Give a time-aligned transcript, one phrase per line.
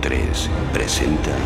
[0.00, 1.36] 3 presenta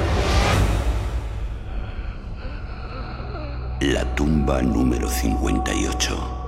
[3.80, 6.41] La tumba número 58.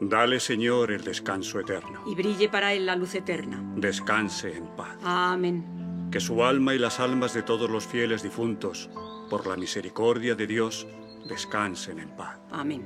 [0.00, 2.02] Dale, Señor, el descanso eterno.
[2.06, 3.62] Y brille para él la luz eterna.
[3.76, 4.96] Descanse en paz.
[5.02, 6.08] Amén.
[6.10, 8.90] Que su alma y las almas de todos los fieles difuntos,
[9.30, 10.86] por la misericordia de Dios,
[11.28, 12.38] descansen en paz.
[12.50, 12.82] Amén.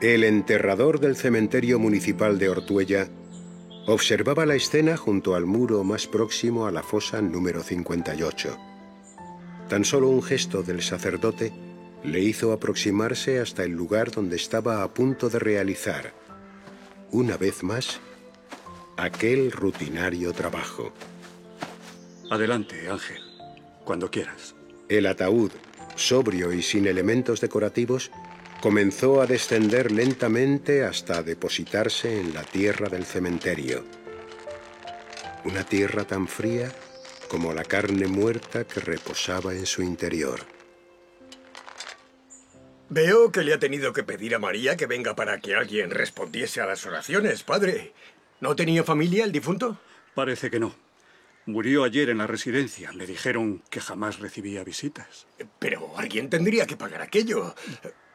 [0.00, 3.08] El enterrador del cementerio municipal de Ortuella
[3.88, 8.56] observaba la escena junto al muro más próximo a la fosa número 58.
[9.68, 11.52] Tan solo un gesto del sacerdote
[12.04, 16.12] le hizo aproximarse hasta el lugar donde estaba a punto de realizar,
[17.10, 17.98] una vez más,
[18.96, 20.92] aquel rutinario trabajo.
[22.30, 23.20] Adelante, Ángel,
[23.84, 24.54] cuando quieras.
[24.88, 25.50] El ataúd,
[25.96, 28.12] sobrio y sin elementos decorativos,
[28.60, 33.84] comenzó a descender lentamente hasta depositarse en la tierra del cementerio.
[35.44, 36.72] Una tierra tan fría
[37.28, 40.40] como la carne muerta que reposaba en su interior.
[42.90, 46.60] Veo que le ha tenido que pedir a María que venga para que alguien respondiese
[46.60, 47.92] a las oraciones, padre.
[48.40, 49.78] ¿No tenía familia el difunto?
[50.14, 50.87] Parece que no.
[51.48, 52.92] Murió ayer en la residencia.
[52.92, 55.26] Me dijeron que jamás recibía visitas.
[55.58, 57.54] Pero alguien tendría que pagar aquello.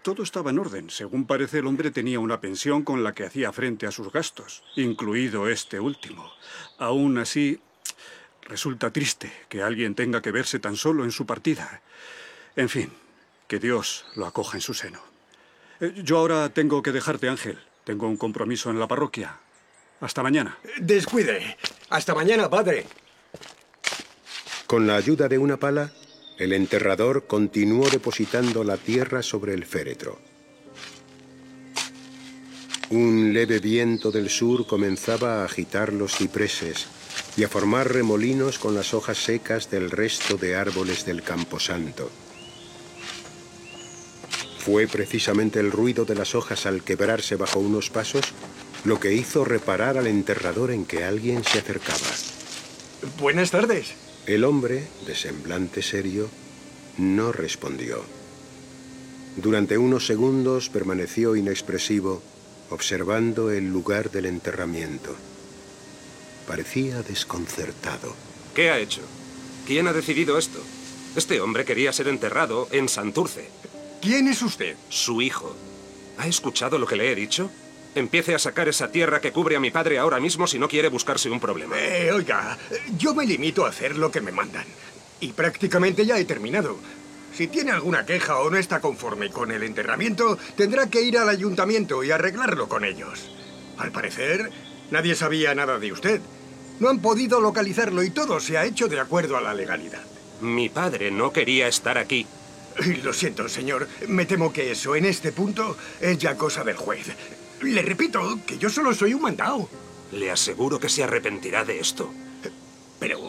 [0.04, 0.92] Todo estaba en orden.
[0.92, 4.64] Según parece, el hombre tenía una pensión con la que hacía frente a sus gastos,
[4.76, 6.32] incluido este último.
[6.78, 7.60] Aún así,
[8.44, 11.82] resulta triste que alguien tenga que verse tan solo en su partida.
[12.56, 12.94] En fin,
[13.48, 15.02] que Dios lo acoja en su seno.
[15.80, 17.58] Eh, yo ahora tengo que dejarte, Ángel.
[17.84, 19.40] Tengo un compromiso en la parroquia.
[20.02, 20.56] Hasta mañana.
[20.80, 21.58] Descuide.
[21.90, 22.86] Hasta mañana, padre.
[24.74, 25.94] Con la ayuda de una pala,
[26.40, 30.18] el enterrador continuó depositando la tierra sobre el féretro.
[32.90, 36.88] Un leve viento del sur comenzaba a agitar los cipreses
[37.38, 42.10] y a formar remolinos con las hojas secas del resto de árboles del camposanto.
[44.58, 48.26] Fue precisamente el ruido de las hojas al quebrarse bajo unos pasos
[48.86, 52.10] lo que hizo reparar al enterrador en que alguien se acercaba.
[53.20, 54.13] Buenas tardes.
[54.26, 56.30] El hombre, de semblante serio,
[56.98, 58.02] no respondió.
[59.36, 62.22] Durante unos segundos permaneció inexpresivo,
[62.70, 65.14] observando el lugar del enterramiento.
[66.48, 68.16] Parecía desconcertado.
[68.56, 69.02] ¿Qué ha hecho?
[69.68, 70.60] ¿Quién ha decidido esto?
[71.18, 73.50] Este hombre quería ser enterrado en Santurce.
[74.02, 74.78] ¿Quién es usted?
[74.88, 75.54] Su hijo.
[76.18, 77.50] ¿Ha escuchado lo que le he dicho?
[77.96, 80.90] Empiece a sacar esa tierra que cubre a mi padre ahora mismo si no quiere
[80.90, 81.80] buscarse un problema.
[81.80, 82.58] Eh, oiga,
[82.98, 84.66] yo me limito a hacer lo que me mandan.
[85.20, 86.78] Y prácticamente ya he terminado.
[87.36, 91.30] Si tiene alguna queja o no está conforme con el enterramiento, tendrá que ir al
[91.30, 93.30] ayuntamiento y arreglarlo con ellos.
[93.78, 94.50] Al parecer,
[94.92, 96.22] nadie sabía nada de usted.
[96.80, 100.02] No han podido localizarlo y todo se ha hecho de acuerdo a la legalidad.
[100.42, 102.26] Mi padre no quería estar aquí.
[103.04, 103.88] Lo siento, señor.
[104.08, 107.08] Me temo que eso, en este punto, es ya cosa del juez.
[107.64, 109.70] Le repito que yo solo soy un mandado.
[110.12, 112.12] Le aseguro que se arrepentirá de esto.
[113.00, 113.20] Pero...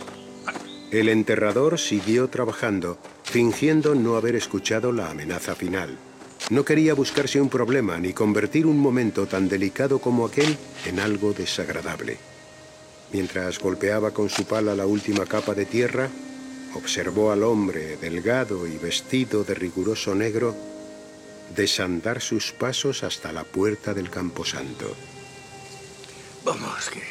[0.90, 5.96] El enterrador siguió trabajando, fingiendo no haber escuchado la amenaza final.
[6.50, 11.32] No quería buscarse un problema ni convertir un momento tan delicado como aquel en algo
[11.32, 12.18] desagradable.
[13.12, 16.10] Mientras golpeaba con su pala la última capa de tierra,
[16.74, 20.54] observó al hombre, delgado y vestido de riguroso negro,
[21.54, 24.94] desandar sus pasos hasta la puerta del camposanto.
[26.44, 27.02] Vamos, que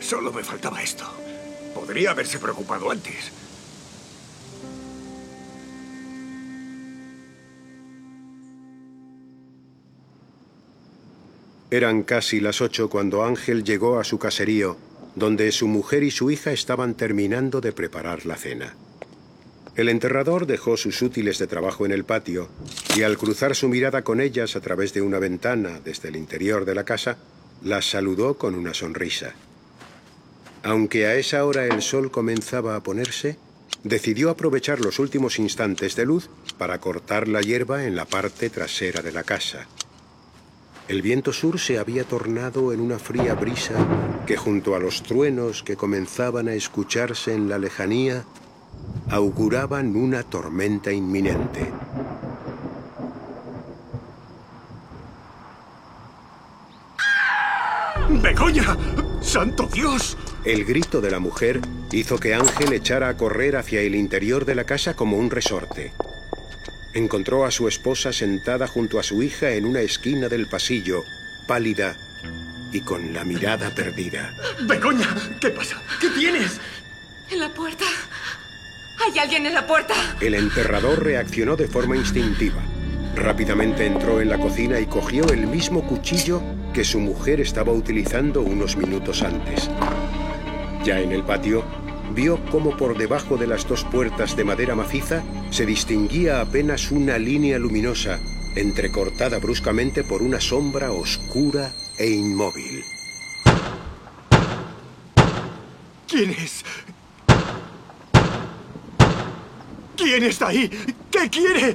[0.00, 1.04] solo me faltaba esto.
[1.74, 3.32] Podría haberse preocupado antes.
[11.70, 14.76] Eran casi las ocho cuando Ángel llegó a su caserío,
[15.16, 18.76] donde su mujer y su hija estaban terminando de preparar la cena.
[19.76, 22.48] El enterrador dejó sus útiles de trabajo en el patio
[22.96, 26.64] y al cruzar su mirada con ellas a través de una ventana desde el interior
[26.64, 27.18] de la casa,
[27.62, 29.34] las saludó con una sonrisa.
[30.62, 33.36] Aunque a esa hora el sol comenzaba a ponerse,
[33.84, 39.02] decidió aprovechar los últimos instantes de luz para cortar la hierba en la parte trasera
[39.02, 39.68] de la casa.
[40.88, 43.74] El viento sur se había tornado en una fría brisa
[44.26, 48.24] que junto a los truenos que comenzaban a escucharse en la lejanía
[49.10, 51.70] auguraban una tormenta inminente.
[58.08, 58.76] ¡Begoña!
[59.20, 60.16] ¡Santo Dios!
[60.44, 64.54] El grito de la mujer hizo que Ángel echara a correr hacia el interior de
[64.54, 65.92] la casa como un resorte.
[66.94, 71.02] Encontró a su esposa sentada junto a su hija en una esquina del pasillo,
[71.48, 71.96] pálida
[72.72, 74.34] y con la mirada perdida.
[74.62, 75.14] ¡Begoña!
[75.40, 75.82] ¿Qué pasa?
[76.00, 76.60] ¿Qué tienes?
[77.30, 77.84] En la puerta.
[79.06, 79.94] Hay alguien en la puerta.
[80.20, 82.60] El enterrador reaccionó de forma instintiva.
[83.14, 86.42] Rápidamente entró en la cocina y cogió el mismo cuchillo
[86.74, 89.70] que su mujer estaba utilizando unos minutos antes.
[90.84, 91.64] Ya en el patio,
[92.14, 97.16] vio cómo por debajo de las dos puertas de madera maciza se distinguía apenas una
[97.16, 98.18] línea luminosa,
[98.56, 102.82] entrecortada bruscamente por una sombra oscura e inmóvil.
[106.08, 106.64] ¿Quién es?
[110.06, 110.70] ¿Quién está ahí?
[111.10, 111.74] ¿Qué quiere?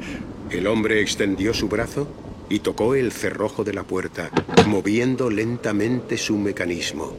[0.49, 2.07] El hombre extendió su brazo
[2.49, 4.29] y tocó el cerrojo de la puerta,
[4.67, 7.11] moviendo lentamente su mecanismo.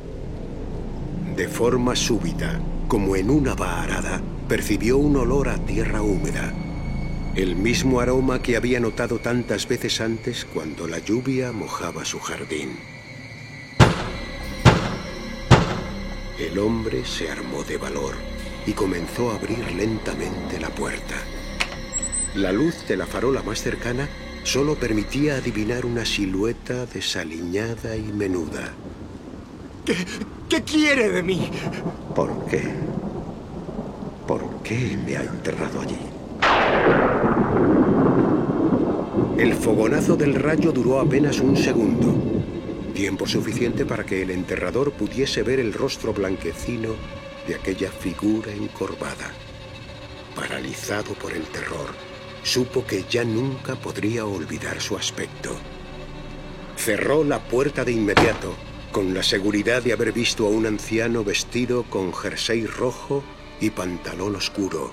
[1.37, 6.55] De forma súbita, como en una baharada, percibió un olor a tierra húmeda.
[7.37, 12.71] El mismo aroma que había notado tantas veces antes cuando la lluvia mojaba su jardín.
[16.39, 18.15] El hombre se armó de valor
[18.67, 21.17] y comenzó a abrir lentamente la puerta.
[22.35, 24.09] La luz de la farola más cercana
[24.45, 28.73] solo permitía adivinar una silueta desaliñada y menuda.
[29.85, 29.97] ¿Qué,
[30.49, 31.51] qué quiere de mí?
[32.15, 32.63] ¿Por qué?
[34.27, 35.99] ¿Por qué me ha enterrado allí?
[39.39, 42.15] El fogonazo del rayo duró apenas un segundo,
[42.95, 46.91] tiempo suficiente para que el enterrador pudiese ver el rostro blanquecino
[47.47, 49.33] de aquella figura encorvada.
[50.35, 51.91] Paralizado por el terror,
[52.43, 55.57] supo que ya nunca podría olvidar su aspecto.
[56.77, 58.55] Cerró la puerta de inmediato,
[58.91, 63.23] con la seguridad de haber visto a un anciano vestido con jersey rojo
[63.61, 64.93] y pantalón oscuro,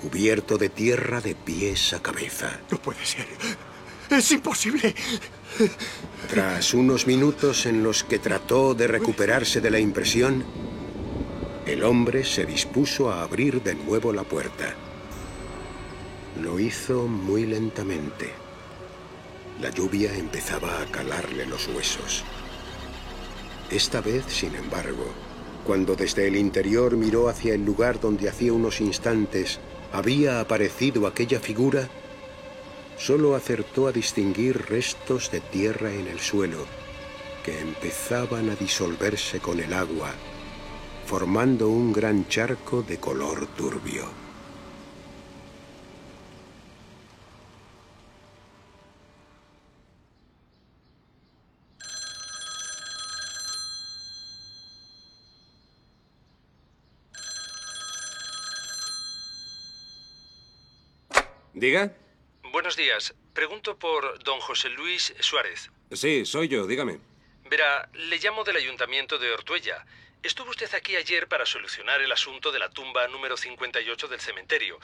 [0.00, 2.60] cubierto de tierra de pies a cabeza.
[2.70, 3.26] No puede ser.
[4.10, 4.94] Es imposible.
[6.28, 10.44] Tras unos minutos en los que trató de recuperarse de la impresión,
[11.82, 14.72] el hombre se dispuso a abrir de nuevo la puerta.
[16.40, 18.30] Lo hizo muy lentamente.
[19.60, 22.22] La lluvia empezaba a calarle los huesos.
[23.68, 25.06] Esta vez, sin embargo,
[25.66, 29.58] cuando desde el interior miró hacia el lugar donde hacía unos instantes
[29.92, 31.88] había aparecido aquella figura,
[32.96, 36.64] solo acertó a distinguir restos de tierra en el suelo
[37.44, 40.14] que empezaban a disolverse con el agua,
[41.12, 44.10] formando un gran charco de color turbio.
[61.52, 61.94] Diga.
[62.50, 63.14] Buenos días.
[63.34, 65.70] Pregunto por don José Luis Suárez.
[65.90, 67.00] Sí, soy yo, dígame.
[67.50, 69.84] Verá, le llamo del ayuntamiento de Ortuella.
[70.22, 74.78] Estuvo usted aquí ayer para solucionar el asunto de la tumba número 58 del cementerio.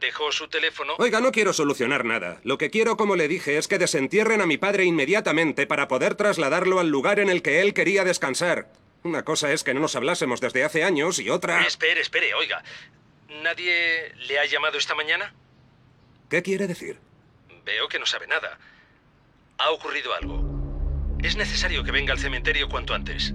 [0.00, 0.96] Dejó su teléfono.
[0.98, 2.40] Oiga, no quiero solucionar nada.
[2.44, 6.14] Lo que quiero, como le dije, es que desentierren a mi padre inmediatamente para poder
[6.14, 8.70] trasladarlo al lugar en el que él quería descansar.
[9.02, 11.66] Una cosa es que no nos hablásemos desde hace años y otra...
[11.66, 12.62] Espere, espere, oiga.
[13.42, 15.32] ¿Nadie le ha llamado esta mañana?
[16.28, 16.98] ¿Qué quiere decir?
[17.64, 18.58] Veo que no sabe nada.
[19.56, 20.44] Ha ocurrido algo.
[21.22, 23.32] Es necesario que venga al cementerio cuanto antes.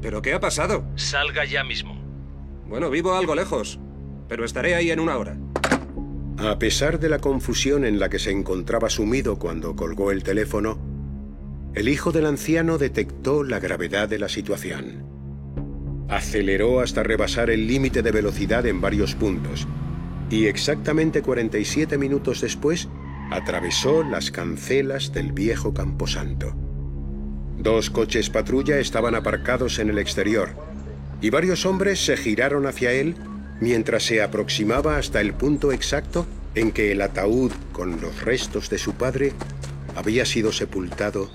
[0.00, 0.84] ¿Pero qué ha pasado?
[0.96, 1.96] Salga ya mismo.
[2.66, 3.80] Bueno, vivo algo lejos,
[4.28, 5.36] pero estaré ahí en una hora.
[6.38, 10.78] A pesar de la confusión en la que se encontraba sumido cuando colgó el teléfono,
[11.74, 15.04] el hijo del anciano detectó la gravedad de la situación.
[16.08, 19.66] Aceleró hasta rebasar el límite de velocidad en varios puntos
[20.30, 22.88] y exactamente 47 minutos después
[23.30, 26.54] atravesó las cancelas del viejo camposanto.
[27.58, 30.50] Dos coches patrulla estaban aparcados en el exterior
[31.20, 33.16] y varios hombres se giraron hacia él
[33.60, 38.78] mientras se aproximaba hasta el punto exacto en que el ataúd con los restos de
[38.78, 39.32] su padre
[39.96, 41.30] había sido sepultado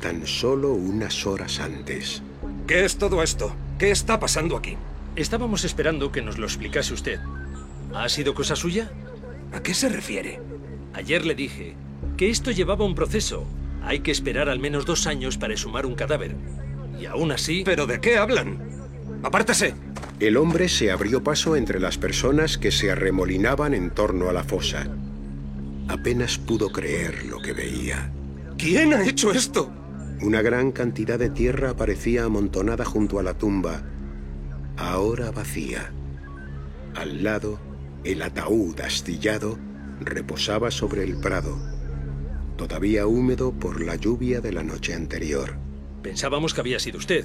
[0.00, 2.22] tan solo unas horas antes.
[2.66, 3.54] ¿Qué es todo esto?
[3.78, 4.76] ¿Qué está pasando aquí?
[5.16, 7.20] Estábamos esperando que nos lo explicase usted.
[7.94, 8.90] ¿Ha sido cosa suya?
[9.52, 10.40] ¿A qué se refiere?
[10.92, 11.74] Ayer le dije
[12.18, 13.46] que esto llevaba un proceso.
[13.84, 16.36] Hay que esperar al menos dos años para exhumar un cadáver.
[17.00, 17.62] Y aún así...
[17.64, 18.58] ¿Pero de qué hablan?
[19.22, 19.74] ¡Apártese!
[20.20, 24.44] El hombre se abrió paso entre las personas que se arremolinaban en torno a la
[24.44, 24.86] fosa.
[25.88, 28.10] Apenas pudo creer lo que veía.
[28.56, 29.70] ¿Quién ha hecho esto?
[30.20, 33.82] Una gran cantidad de tierra aparecía amontonada junto a la tumba,
[34.76, 35.92] ahora vacía.
[36.94, 37.58] Al lado,
[38.04, 39.58] el ataúd astillado
[40.00, 41.58] reposaba sobre el prado,
[42.56, 45.56] todavía húmedo por la lluvia de la noche anterior.
[46.02, 47.24] Pensábamos que había sido usted.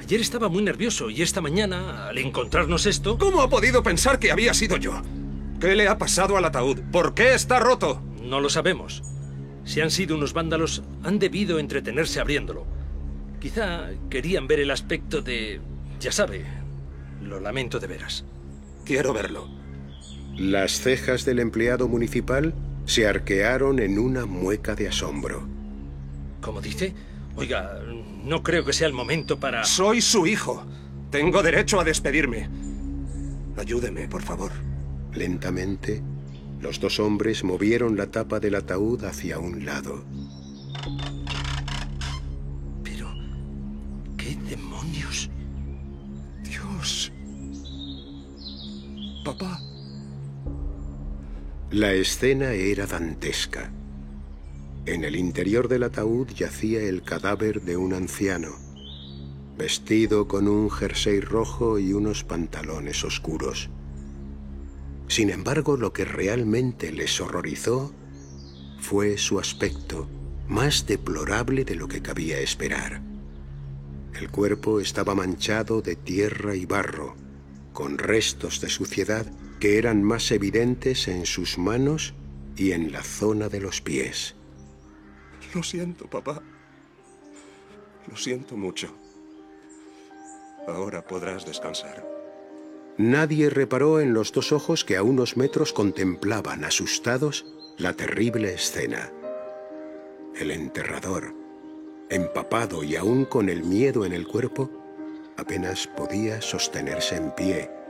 [0.00, 3.18] Ayer estaba muy nervioso y esta mañana, al encontrarnos esto...
[3.18, 5.02] ¿Cómo ha podido pensar que había sido yo?
[5.60, 6.80] ¿Qué le ha pasado al ataúd?
[6.92, 8.02] ¿Por qué está roto?
[8.22, 9.02] No lo sabemos.
[9.64, 12.66] Si han sido unos vándalos, han debido entretenerse abriéndolo.
[13.40, 15.60] Quizá querían ver el aspecto de...
[16.00, 16.44] Ya sabe,
[17.22, 18.24] lo lamento de veras.
[18.84, 19.48] Quiero verlo.
[20.36, 22.54] Las cejas del empleado municipal
[22.86, 25.46] se arquearon en una mueca de asombro.
[26.40, 26.94] ¿Cómo dice?
[27.36, 27.80] Oiga,
[28.24, 29.64] no creo que sea el momento para...
[29.64, 30.64] Soy su hijo.
[31.10, 32.48] Tengo derecho a despedirme.
[33.56, 34.50] Ayúdeme, por favor.
[35.14, 36.02] Lentamente,
[36.60, 40.04] los dos hombres movieron la tapa del ataúd hacia un lado.
[42.82, 43.12] Pero...
[44.16, 45.30] ¿Qué demonios?
[46.42, 47.12] Dios.
[49.24, 49.60] Papá.
[51.74, 53.72] La escena era dantesca.
[54.86, 58.50] En el interior del ataúd yacía el cadáver de un anciano,
[59.58, 63.70] vestido con un jersey rojo y unos pantalones oscuros.
[65.08, 67.92] Sin embargo, lo que realmente les horrorizó
[68.78, 70.06] fue su aspecto,
[70.46, 73.02] más deplorable de lo que cabía esperar.
[74.16, 77.16] El cuerpo estaba manchado de tierra y barro,
[77.72, 79.26] con restos de suciedad
[79.58, 82.14] que eran más evidentes en sus manos
[82.56, 84.34] y en la zona de los pies.
[85.54, 86.42] Lo siento, papá.
[88.08, 88.94] Lo siento mucho.
[90.66, 92.06] Ahora podrás descansar.
[92.96, 97.44] Nadie reparó en los dos ojos que a unos metros contemplaban, asustados,
[97.76, 99.12] la terrible escena.
[100.36, 101.34] El enterrador,
[102.08, 104.70] empapado y aún con el miedo en el cuerpo,
[105.36, 107.83] apenas podía sostenerse en pie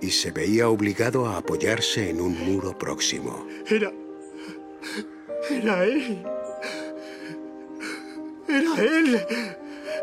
[0.00, 3.46] y se veía obligado a apoyarse en un muro próximo.
[3.68, 3.92] Era...
[5.50, 6.24] Era él.
[8.48, 9.20] Era él.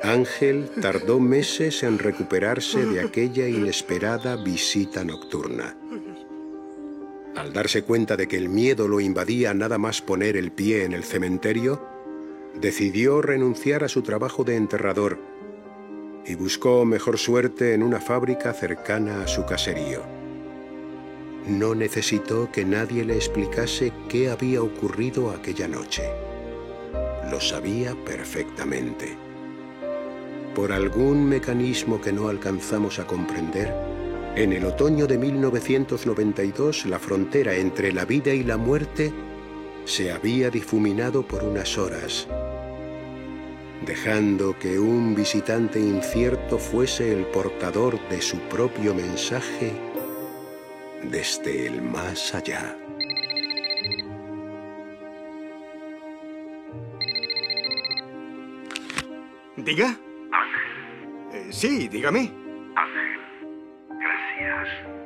[0.03, 5.75] Ángel tardó meses en recuperarse de aquella inesperada visita nocturna.
[7.35, 10.93] Al darse cuenta de que el miedo lo invadía nada más poner el pie en
[10.93, 11.87] el cementerio,
[12.59, 15.19] decidió renunciar a su trabajo de enterrador
[16.27, 20.01] y buscó mejor suerte en una fábrica cercana a su caserío.
[21.47, 26.03] No necesitó que nadie le explicase qué había ocurrido aquella noche.
[27.31, 29.15] Lo sabía perfectamente.
[30.53, 33.73] Por algún mecanismo que no alcanzamos a comprender,
[34.35, 39.13] en el otoño de 1992 la frontera entre la vida y la muerte
[39.85, 42.27] se había difuminado por unas horas
[43.85, 49.71] dejando que un visitante incierto fuese el portador de su propio mensaje
[51.03, 52.75] desde el más allá.
[59.57, 59.87] ¿Diga?
[60.31, 61.33] Ángel.
[61.33, 62.31] Eh, sí, dígame.
[62.75, 63.19] Ángel.
[63.89, 64.97] Gracias.